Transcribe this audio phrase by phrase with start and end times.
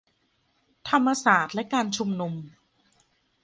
[0.89, 2.33] ธรรมศาสตร์และการชุมนุม